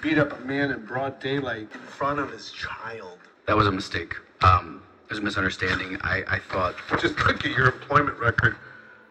beat 0.00 0.18
up 0.18 0.38
a 0.38 0.44
man 0.44 0.70
in 0.70 0.84
broad 0.84 1.20
daylight 1.20 1.68
in 1.72 1.80
front 1.80 2.18
of 2.18 2.30
his 2.30 2.50
child. 2.50 3.18
That 3.46 3.56
was 3.56 3.66
a 3.66 3.72
mistake. 3.72 4.16
Um, 4.42 4.82
it 5.04 5.10
was 5.10 5.18
a 5.18 5.22
misunderstanding. 5.22 5.98
I, 6.02 6.22
I 6.26 6.38
thought. 6.38 6.74
Just 7.00 7.18
look 7.26 7.44
at 7.44 7.56
your 7.56 7.66
employment 7.66 8.18
record. 8.18 8.56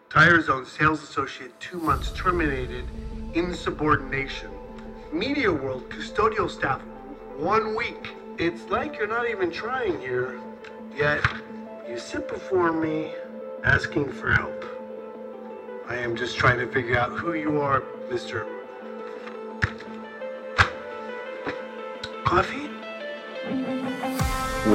Tire 0.10 0.42
Zone 0.42 0.66
sales 0.66 1.04
associate, 1.04 1.58
two 1.60 1.78
months 1.78 2.12
terminated, 2.14 2.86
insubordination. 3.34 4.50
Media 5.14 5.52
World 5.52 5.88
custodial 5.90 6.50
staff, 6.50 6.82
one 7.38 7.76
week. 7.76 8.16
It's 8.40 8.64
like 8.70 8.98
you're 8.98 9.08
not 9.08 9.30
even 9.30 9.52
trying 9.52 10.00
here. 10.00 10.40
Yet, 10.96 11.24
you 11.88 12.00
sit 12.00 12.28
before 12.28 12.72
me 12.72 13.14
asking 13.64 14.12
for 14.12 14.32
help. 14.32 14.66
I 15.88 15.98
am 15.98 16.16
just 16.16 16.38
trying 16.38 16.60
to 16.60 16.68
figure 16.68 16.98
out 16.98 17.12
who 17.12 17.34
you 17.34 17.62
are, 17.62 17.82
Mr. 18.10 18.59
Coffee? 22.30 22.68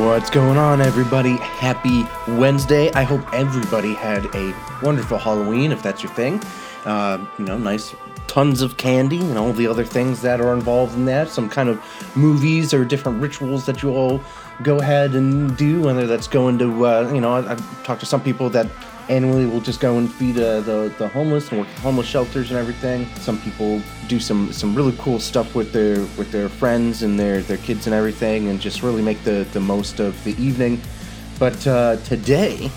What's 0.00 0.28
going 0.28 0.58
on, 0.58 0.80
everybody? 0.80 1.36
Happy 1.36 2.04
Wednesday. 2.32 2.90
I 2.94 3.04
hope 3.04 3.32
everybody 3.32 3.94
had 3.94 4.26
a 4.34 4.52
wonderful 4.82 5.18
Halloween, 5.18 5.70
if 5.70 5.80
that's 5.80 6.02
your 6.02 6.10
thing. 6.14 6.42
Uh, 6.84 7.24
you 7.38 7.44
know, 7.44 7.56
nice 7.56 7.94
tons 8.26 8.60
of 8.60 8.76
candy 8.76 9.20
and 9.20 9.38
all 9.38 9.52
the 9.52 9.68
other 9.68 9.84
things 9.84 10.20
that 10.22 10.40
are 10.40 10.52
involved 10.52 10.96
in 10.96 11.04
that. 11.04 11.28
Some 11.28 11.48
kind 11.48 11.68
of 11.68 11.80
movies 12.16 12.74
or 12.74 12.84
different 12.84 13.22
rituals 13.22 13.66
that 13.66 13.84
you 13.84 13.90
all 13.90 14.20
go 14.64 14.80
ahead 14.80 15.14
and 15.14 15.56
do, 15.56 15.80
whether 15.80 16.08
that's 16.08 16.26
going 16.26 16.58
to, 16.58 16.86
uh, 16.86 17.08
you 17.14 17.20
know, 17.20 17.34
I, 17.34 17.52
I've 17.52 17.84
talked 17.84 18.00
to 18.00 18.06
some 18.06 18.20
people 18.20 18.50
that 18.50 18.66
annually 19.08 19.46
will 19.46 19.60
just 19.60 19.80
go 19.80 19.98
and 19.98 20.12
feed 20.12 20.38
uh, 20.38 20.60
the 20.60 20.92
the 20.98 21.08
homeless 21.08 21.50
and 21.50 21.60
work 21.60 21.68
at 21.68 21.78
homeless 21.78 22.06
shelters 22.06 22.50
and 22.50 22.58
everything. 22.58 23.06
Some 23.16 23.40
people 23.40 23.80
do 24.08 24.18
some 24.20 24.52
some 24.52 24.74
really 24.74 24.94
cool 24.98 25.18
stuff 25.20 25.54
with 25.54 25.72
their 25.72 26.00
with 26.16 26.30
their 26.30 26.48
friends 26.48 27.02
and 27.02 27.18
their 27.18 27.42
their 27.42 27.58
kids 27.58 27.86
and 27.86 27.94
everything, 27.94 28.48
and 28.48 28.60
just 28.60 28.82
really 28.82 29.02
make 29.02 29.22
the 29.24 29.46
the 29.52 29.60
most 29.60 30.00
of 30.00 30.22
the 30.24 30.32
evening. 30.42 30.80
But 31.38 31.66
uh, 31.66 31.96
today 32.04 32.70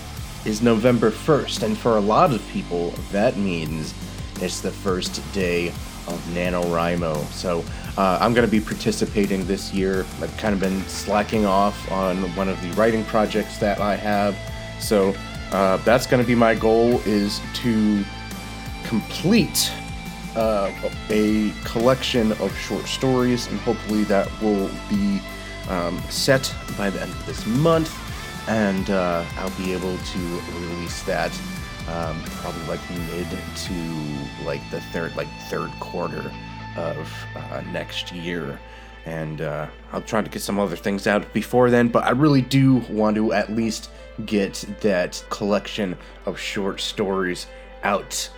is 0.44 0.62
November 0.62 1.10
first, 1.10 1.62
and 1.62 1.76
for 1.76 1.96
a 1.96 2.00
lot 2.00 2.32
of 2.32 2.46
people, 2.48 2.90
that 3.12 3.36
means 3.36 3.94
it's 4.40 4.60
the 4.60 4.70
first 4.70 5.20
day 5.32 5.68
of 6.08 6.20
NaNoWriMo. 6.32 7.24
So 7.32 7.64
uh, 7.96 8.18
I'm 8.20 8.32
going 8.32 8.46
to 8.46 8.50
be 8.50 8.60
participating 8.60 9.46
this 9.46 9.72
year. 9.74 10.06
I've 10.22 10.36
kind 10.38 10.54
of 10.54 10.60
been 10.60 10.82
slacking 10.86 11.44
off 11.44 11.90
on 11.92 12.16
one 12.34 12.48
of 12.48 12.60
the 12.62 12.70
writing 12.70 13.04
projects 13.04 13.58
that 13.58 13.80
I 13.80 13.96
have. 13.96 14.36
So 14.80 15.14
uh, 15.52 15.78
that's 15.78 16.06
going 16.06 16.22
to 16.22 16.26
be 16.26 16.34
my 16.34 16.54
goal 16.54 17.00
is 17.00 17.40
to 17.54 18.04
complete 18.84 19.72
uh, 20.36 20.70
a 21.10 21.52
collection 21.64 22.32
of 22.32 22.56
short 22.56 22.86
stories, 22.86 23.46
and 23.48 23.58
hopefully 23.60 24.04
that 24.04 24.28
will 24.40 24.70
be 24.88 25.20
um, 25.68 25.98
set 26.08 26.54
by 26.76 26.90
the 26.90 27.00
end 27.00 27.10
of 27.10 27.26
this 27.26 27.44
month, 27.46 27.94
and 28.48 28.90
uh, 28.90 29.24
I'll 29.36 29.56
be 29.58 29.72
able 29.72 29.96
to 29.96 30.18
release 30.60 31.02
that 31.04 31.32
um, 31.88 32.22
probably 32.24 32.66
like 32.66 32.90
mid 32.90 33.28
to 33.30 34.44
like 34.44 34.60
the 34.70 34.80
third 34.92 35.16
like 35.16 35.28
third 35.48 35.70
quarter 35.80 36.30
of 36.76 37.12
uh, 37.34 37.62
next 37.72 38.12
year 38.12 38.58
and 39.08 39.40
uh, 39.40 39.66
I'll 39.92 40.02
try 40.02 40.20
to 40.20 40.28
get 40.28 40.42
some 40.42 40.58
other 40.58 40.76
things 40.76 41.06
out 41.06 41.32
before 41.32 41.70
then. 41.70 41.88
But 41.88 42.04
I 42.04 42.10
really 42.10 42.42
do 42.42 42.76
want 42.90 43.16
to 43.16 43.32
at 43.32 43.50
least 43.50 43.90
get 44.26 44.64
that 44.80 45.24
collection 45.30 45.96
of 46.26 46.38
short 46.38 46.80
stories 46.80 47.46
out. 47.82 48.28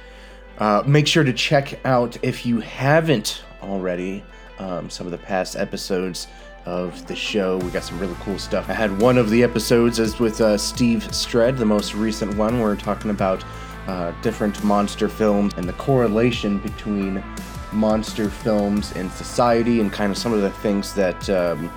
Uh, 0.58 0.82
make 0.86 1.06
sure 1.06 1.24
to 1.24 1.32
check 1.32 1.84
out 1.84 2.16
if 2.22 2.46
you 2.46 2.60
haven't 2.60 3.42
already 3.62 4.22
um, 4.58 4.88
some 4.88 5.06
of 5.06 5.10
the 5.10 5.18
past 5.18 5.56
episodes 5.56 6.28
of 6.66 7.04
the 7.06 7.16
show. 7.16 7.58
We 7.58 7.70
got 7.70 7.82
some 7.82 7.98
really 7.98 8.16
cool 8.20 8.38
stuff. 8.38 8.68
I 8.68 8.74
had 8.74 8.96
one 9.00 9.18
of 9.18 9.30
the 9.30 9.42
episodes 9.42 9.98
as 9.98 10.20
with 10.20 10.40
uh, 10.40 10.56
Steve 10.56 11.02
Stred, 11.12 11.56
the 11.56 11.64
most 11.64 11.94
recent 11.94 12.36
one. 12.36 12.60
We're 12.60 12.76
talking 12.76 13.10
about 13.10 13.42
uh, 13.88 14.12
different 14.22 14.62
monster 14.62 15.08
films 15.08 15.54
and 15.56 15.68
the 15.68 15.72
correlation 15.72 16.58
between 16.58 17.24
monster 17.72 18.30
films 18.30 18.92
in 18.92 19.10
society 19.10 19.80
and 19.80 19.92
kind 19.92 20.10
of 20.10 20.18
some 20.18 20.32
of 20.32 20.42
the 20.42 20.50
things 20.50 20.94
that 20.94 21.28
um, 21.30 21.70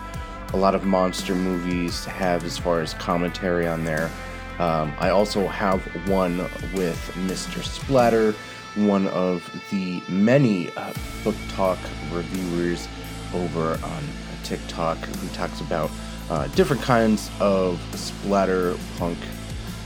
a 0.54 0.58
lot 0.58 0.76
of 0.76 0.86
monster 0.86 1.36
movies 1.36 2.06
have 2.06 2.44
as 2.44 2.58
far 2.58 2.82
as 2.82 2.94
commentary 2.96 3.68
on 3.68 3.84
there. 3.84 4.10
Um, 4.60 4.94
I 5.00 5.10
also 5.10 5.48
have 5.48 5.82
one 6.08 6.38
with 6.74 7.00
Mr. 7.28 7.64
Splatter, 7.64 8.34
one 8.76 9.08
of 9.08 9.50
the 9.72 10.02
many 10.08 10.72
uh, 10.76 10.94
book 11.24 11.36
talk 11.50 11.80
reviewers 12.12 12.88
over 13.34 13.80
on 13.84 14.04
TikTok 14.44 14.98
who 14.98 15.28
talks 15.30 15.62
about 15.62 15.90
uh, 16.30 16.48
different 16.50 16.82
kinds 16.82 17.30
of 17.40 17.80
splatter 17.96 18.78
punk 18.98 19.18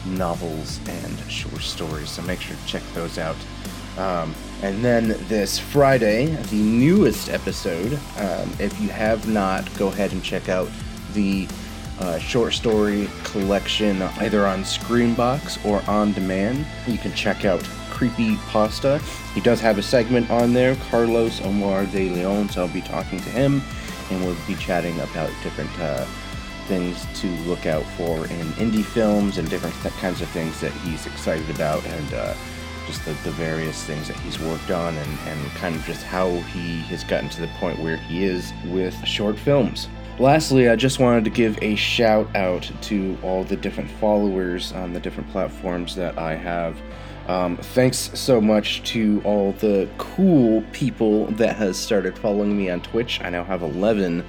novels 0.07 0.79
and 0.88 1.19
short 1.29 1.62
stories. 1.62 2.09
So 2.09 2.22
make 2.22 2.41
sure 2.41 2.56
to 2.56 2.66
check 2.66 2.84
those 2.94 3.18
out. 3.18 3.35
Um, 3.97 4.35
and 4.62 4.84
then 4.84 5.09
this 5.28 5.57
Friday, 5.57 6.28
the 6.28 6.62
newest 6.62 7.29
episode. 7.29 7.94
Um, 8.17 8.51
if 8.59 8.79
you 8.79 8.90
have 8.90 9.28
not, 9.28 9.67
go 9.78 9.88
ahead 9.88 10.12
and 10.12 10.23
check 10.23 10.50
out 10.50 10.69
the 11.13 11.47
uh, 12.00 12.19
short 12.19 12.53
story 12.53 13.09
collection 13.23 14.01
either 14.01 14.46
on 14.46 14.63
Screambox 14.63 15.63
or 15.66 15.81
on 15.90 16.13
demand. 16.13 16.66
You 16.88 16.97
can 16.97 17.13
check 17.13 17.46
out 17.46 17.63
Creepy 17.90 18.35
Pasta. 18.50 19.00
He 19.34 19.41
does 19.41 19.59
have 19.62 19.79
a 19.79 19.84
segment 19.84 20.29
on 20.29 20.53
there, 20.53 20.75
Carlos 20.91 21.41
Omar 21.41 21.85
de 21.88 22.09
Leon, 22.09 22.50
so 22.50 22.62
I'll 22.62 22.73
be 22.73 22.81
talking 22.81 23.19
to 23.19 23.29
him 23.29 23.63
and 24.12 24.23
we'll 24.23 24.38
be 24.47 24.56
chatting 24.56 25.00
about 25.00 25.29
different 25.44 25.72
uh, 25.79 26.06
things 26.67 27.05
to 27.19 27.28
look 27.47 27.66
out 27.66 27.83
for 27.97 28.25
in 28.28 28.47
indie 28.57 28.85
films 28.85 29.38
and 29.38 29.50
different 29.50 29.75
th- 29.81 29.94
kinds 29.95 30.22
of 30.22 30.29
things 30.29 30.59
that 30.61 30.72
he's 30.72 31.05
excited 31.05 31.50
about 31.50 31.85
and 31.85 32.13
uh, 32.13 32.33
just 32.85 33.03
the, 33.05 33.11
the 33.23 33.31
various 33.31 33.83
things 33.83 34.07
that 34.07 34.17
he's 34.19 34.39
worked 34.39 34.72
on 34.72 34.95
and, 34.95 35.19
and 35.25 35.51
kind 35.51 35.75
of 35.75 35.83
just 35.85 36.03
how 36.03 36.29
he 36.29 36.79
has 36.83 37.03
gotten 37.03 37.29
to 37.29 37.41
the 37.41 37.47
point 37.59 37.79
where 37.79 37.97
he 37.97 38.23
is 38.23 38.53
with 38.66 38.95
short 39.05 39.38
films. 39.38 39.89
Lastly, 40.19 40.67
I 40.69 40.75
just 40.75 41.00
wanted 41.00 41.23
to 41.25 41.29
give 41.29 41.61
a 41.61 41.75
shout 41.75 42.33
out 42.35 42.72
to 42.84 43.17
all 43.22 43.44
the 43.44 43.55
different 43.55 43.89
followers 43.91 44.72
on 44.72 44.94
the 44.94 44.99
different 44.99 45.29
platforms 45.29 45.95
that 45.95 46.17
I 46.17 46.35
have. 46.35 46.75
Um, 47.28 47.57
thanks 47.57 48.09
so 48.17 48.39
much 48.41 48.81
to 48.91 49.22
all 49.25 49.51
the 49.53 49.88
cool 49.97 50.63
people 50.72 51.25
that 51.34 51.57
has 51.57 51.78
started 51.78 52.17
following 52.17 52.57
me 52.57 52.69
on 52.69 52.81
Twitch. 52.81 53.22
I 53.22 53.29
now 53.29 53.44
have 53.44 53.61
11 53.61 54.25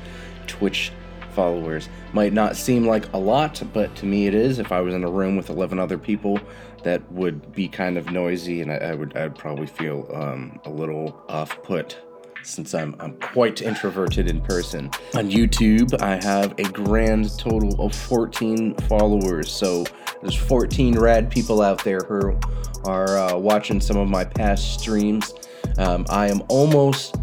Twitch 0.46 0.92
followers. 1.32 1.88
Might 2.12 2.32
not 2.32 2.56
seem 2.56 2.86
like 2.86 3.12
a 3.12 3.18
lot, 3.18 3.62
but 3.72 3.94
to 3.96 4.06
me 4.06 4.26
it 4.26 4.34
is. 4.34 4.58
If 4.58 4.72
I 4.72 4.80
was 4.80 4.94
in 4.94 5.04
a 5.04 5.10
room 5.10 5.36
with 5.36 5.50
11 5.50 5.78
other 5.78 5.98
people, 5.98 6.40
that 6.84 7.10
would 7.12 7.52
be 7.52 7.68
kind 7.68 7.98
of 7.98 8.10
noisy, 8.10 8.60
and 8.60 8.70
I, 8.70 8.76
I 8.76 8.94
would 8.94 9.16
I'd 9.16 9.34
probably 9.36 9.66
feel 9.66 10.08
um, 10.14 10.60
a 10.64 10.70
little 10.70 11.20
off 11.28 11.60
put 11.62 11.98
since 12.42 12.74
I'm, 12.74 12.94
I'm 13.00 13.14
quite 13.20 13.62
introverted 13.62 14.28
in 14.28 14.40
person. 14.40 14.86
On 15.14 15.30
YouTube, 15.30 16.00
I 16.00 16.22
have 16.24 16.52
a 16.58 16.64
grand 16.64 17.36
total 17.38 17.80
of 17.80 17.94
14 17.94 18.74
followers. 18.88 19.50
So 19.52 19.84
there's 20.22 20.34
14 20.34 20.98
rad 20.98 21.30
people 21.30 21.62
out 21.62 21.82
there 21.84 22.00
who 22.00 22.38
are 22.84 23.18
uh, 23.18 23.36
watching 23.36 23.80
some 23.80 23.96
of 23.96 24.08
my 24.08 24.24
past 24.24 24.80
streams. 24.80 25.34
Um, 25.78 26.06
I 26.08 26.28
am 26.28 26.42
almost 26.48 27.16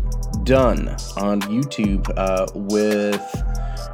done 0.44 0.90
on 1.18 1.42
YouTube 1.42 2.12
uh, 2.18 2.46
with 2.54 3.44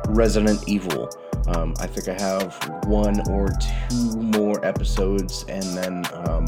Resident 0.09 0.67
Evil. 0.67 1.09
Um, 1.47 1.73
I 1.79 1.87
think 1.87 2.07
I 2.07 2.21
have 2.21 2.55
one 2.85 3.19
or 3.29 3.49
two 3.89 4.17
more 4.17 4.63
episodes, 4.65 5.45
and 5.47 5.63
then 5.75 6.05
um, 6.13 6.45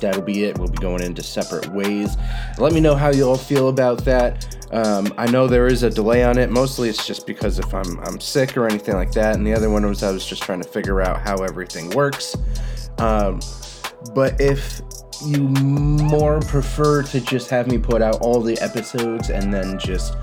that'll 0.00 0.22
be 0.22 0.44
it. 0.44 0.58
We'll 0.58 0.68
be 0.68 0.78
going 0.78 1.02
into 1.02 1.22
separate 1.22 1.68
ways. 1.68 2.16
Let 2.58 2.72
me 2.72 2.80
know 2.80 2.94
how 2.94 3.10
you 3.10 3.24
all 3.24 3.36
feel 3.36 3.68
about 3.68 4.04
that. 4.04 4.56
Um, 4.70 5.12
I 5.16 5.30
know 5.30 5.46
there 5.46 5.66
is 5.66 5.82
a 5.82 5.90
delay 5.90 6.24
on 6.24 6.38
it. 6.38 6.50
Mostly 6.50 6.88
it's 6.88 7.06
just 7.06 7.26
because 7.26 7.58
if 7.58 7.72
I'm 7.72 7.98
I'm 8.00 8.20
sick 8.20 8.56
or 8.56 8.66
anything 8.66 8.94
like 8.94 9.12
that. 9.12 9.36
And 9.36 9.46
the 9.46 9.54
other 9.54 9.70
one 9.70 9.86
was 9.86 10.02
I 10.02 10.10
was 10.10 10.26
just 10.26 10.42
trying 10.42 10.62
to 10.62 10.68
figure 10.68 11.00
out 11.00 11.20
how 11.20 11.36
everything 11.36 11.90
works. 11.90 12.36
Um, 12.98 13.40
but 14.14 14.40
if 14.40 14.80
you 15.24 15.48
more 15.48 16.40
prefer 16.40 17.02
to 17.02 17.20
just 17.20 17.50
have 17.50 17.66
me 17.66 17.78
put 17.78 18.02
out 18.02 18.20
all 18.20 18.40
the 18.40 18.58
episodes 18.60 19.30
and 19.30 19.52
then 19.52 19.78
just 19.78 20.14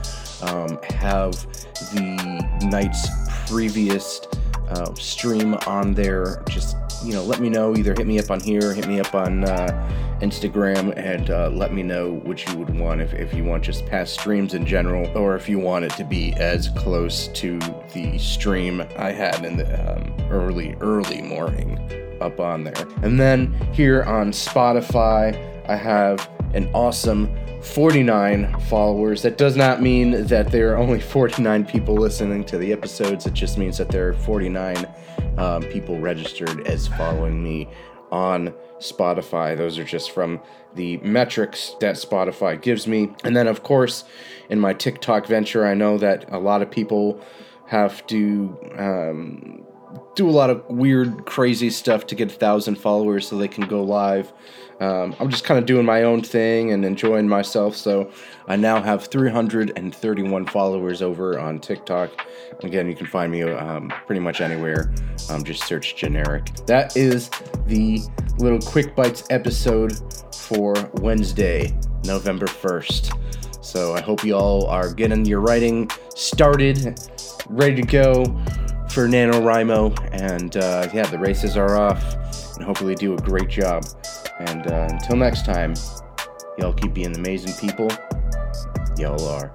um, 0.44 0.80
have 0.84 1.48
the 1.94 2.68
night's 2.70 3.08
previous 3.48 4.22
uh, 4.70 4.94
stream 4.96 5.56
on 5.68 5.94
there, 5.94 6.44
just 6.50 6.76
you 7.04 7.14
know, 7.14 7.24
let 7.24 7.40
me 7.40 7.50
know. 7.50 7.76
Either 7.76 7.94
hit 7.94 8.08
me 8.08 8.20
up 8.20 8.32
on 8.32 8.40
here, 8.40 8.74
hit 8.74 8.88
me 8.88 9.00
up 9.00 9.14
on 9.14 9.44
uh, 9.44 10.20
Instagram, 10.22 10.96
and 10.98 11.30
uh, 11.30 11.50
let 11.50 11.74
me 11.74 11.84
know 11.84 12.14
what 12.24 12.46
you 12.46 12.58
would 12.58 12.78
want. 12.80 13.02
If, 13.02 13.14
if 13.14 13.34
you 13.34 13.44
want 13.44 13.64
just 13.64 13.86
past 13.86 14.14
streams 14.14 14.54
in 14.54 14.66
general, 14.66 15.06
or 15.18 15.36
if 15.36 15.48
you 15.48 15.60
want 15.60 15.86
it 15.86 15.92
to 15.92 16.04
be 16.04 16.34
as 16.34 16.70
close 16.70 17.28
to 17.30 17.60
the 17.94 18.18
stream 18.18 18.84
I 18.98 19.12
had 19.12 19.44
in 19.46 19.58
the 19.58 19.96
um, 19.96 20.16
early, 20.32 20.76
early 20.82 21.22
morning 21.22 21.80
up 22.22 22.40
on 22.40 22.64
there. 22.64 22.88
And 23.04 23.20
then 23.20 23.54
here 23.74 24.04
on 24.04 24.32
Spotify, 24.32 25.70
I 25.70 25.76
have 25.76 26.28
an 26.54 26.70
awesome 26.74 27.30
49 27.66 28.60
followers. 28.62 29.22
That 29.24 29.38
does 29.38 29.56
not 29.56 29.82
mean 29.82 30.28
that 30.28 30.52
there 30.52 30.74
are 30.74 30.78
only 30.78 31.00
49 31.16 31.66
people 31.66 31.96
listening 31.96 32.44
to 32.46 32.58
the 32.58 32.72
episodes. 32.72 33.26
It 33.26 33.34
just 33.34 33.58
means 33.58 33.78
that 33.78 33.90
there 33.90 34.10
are 34.10 34.14
49 34.14 34.88
um, 35.38 35.64
people 35.64 36.00
registered 36.00 36.66
as 36.68 36.88
following 36.88 37.44
me 37.44 37.68
on 38.12 38.54
Spotify. 38.80 39.58
Those 39.58 39.78
are 39.78 39.84
just 39.84 40.12
from 40.12 40.40
the 40.76 40.98
metrics 40.98 41.76
that 41.80 41.96
Spotify 41.96 42.62
gives 42.62 42.88
me. 42.88 43.10
And 43.24 43.36
then, 43.36 43.48
of 43.48 43.64
course, 43.64 44.04
in 44.50 44.60
my 44.60 44.74
TikTok 44.74 45.26
venture, 45.26 45.66
I 45.66 45.74
know 45.74 45.98
that 45.98 46.32
a 46.32 46.40
lot 46.40 46.62
of 46.62 46.70
people 46.70 47.20
have 47.68 48.06
to 48.08 48.58
um, 48.78 49.65
do 50.16 50.30
a 50.30 50.32
lot 50.32 50.50
of 50.50 50.64
weird, 50.70 51.26
crazy 51.26 51.70
stuff 51.70 52.08
to 52.08 52.16
get 52.16 52.32
a 52.32 52.36
thousand 52.36 52.76
followers 52.76 53.28
so 53.28 53.38
they 53.38 53.48
can 53.48 53.68
go 53.68 53.84
live. 53.84 54.32
Um, 54.80 55.16
I'm 55.20 55.30
just 55.30 55.46
kind 55.46 55.58
of 55.58 55.66
doing 55.66 55.86
my 55.86 56.04
own 56.04 56.22
thing 56.22 56.72
and 56.72 56.84
enjoying 56.84 57.30
myself. 57.30 57.76
So 57.76 58.12
I 58.48 58.56
now 58.56 58.82
have 58.82 59.08
331 59.08 60.46
followers 60.48 61.02
over 61.02 61.40
on 61.40 61.60
TikTok. 61.60 62.28
Again, 62.62 62.88
you 62.90 62.96
can 62.96 63.06
find 63.06 63.32
me 63.32 63.44
um, 63.44 63.94
pretty 64.06 64.20
much 64.20 64.42
anywhere. 64.42 64.94
Um, 65.30 65.44
just 65.44 65.64
search 65.66 65.96
Geanerikc. 65.96 66.66
That 66.66 66.98
is 66.98 67.30
the 67.68 68.02
little 68.38 68.60
quick 68.60 68.96
bites 68.96 69.24
episode 69.30 69.94
for 70.36 70.74
Wednesday, 70.96 71.74
November 72.04 72.48
1st. 72.48 73.64
So 73.64 73.96
I 73.96 74.02
hope 74.02 74.24
you 74.24 74.36
all 74.36 74.68
are 74.68 74.94
getting 74.94 75.26
your 75.26 75.40
writing 75.40 75.90
started, 76.14 77.00
ready 77.50 77.82
to 77.82 77.88
go 77.88 78.24
for 78.96 79.10
NaNoWriMo. 79.10 80.10
And 80.14 80.56
uh, 80.56 80.88
yeah, 80.94 81.06
the 81.06 81.20
races 81.20 81.58
are 81.58 81.78
off, 81.78 82.02
and 82.56 82.64
hopefully 82.64 82.96
do 82.96 83.14
a 83.14 83.18
great 83.18 83.50
job. 83.50 83.86
And 84.40 84.72
uh, 84.72 84.88
until 84.90 85.18
next 85.18 85.46
time, 85.46 85.74
y'all 86.58 86.74
keep 86.74 86.94
being 86.94 87.14
amazing 87.14 87.54
people. 87.60 87.92
Y'all 88.98 89.28
are. 89.28 89.54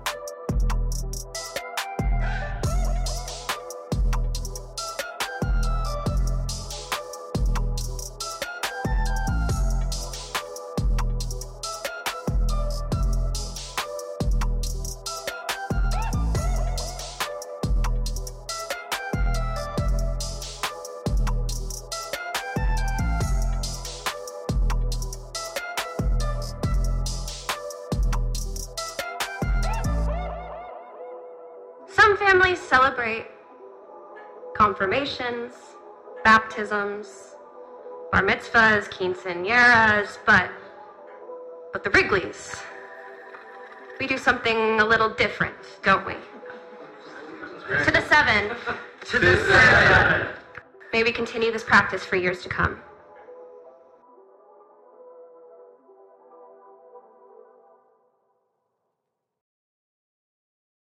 Celebrate 32.71 33.27
confirmations, 34.55 35.55
baptisms, 36.23 37.35
bar 38.13 38.23
mitzvahs, 38.23 38.89
quinceañeras, 38.89 40.19
but 40.25 40.49
but 41.73 41.83
the 41.83 41.91
Wrigleys, 41.91 42.63
we 43.99 44.07
do 44.07 44.17
something 44.17 44.79
a 44.79 44.85
little 44.85 45.11
different, 45.11 45.57
don't 45.83 46.07
we? 46.07 46.15
To 47.87 47.91
the 47.91 48.03
seven. 48.03 48.57
To 49.07 49.19
the 49.19 49.37
seven. 49.49 50.29
May 50.93 51.03
we 51.03 51.11
continue 51.11 51.51
this 51.51 51.65
practice 51.65 52.05
for 52.05 52.15
years 52.15 52.41
to 52.43 52.49
come. 52.49 52.79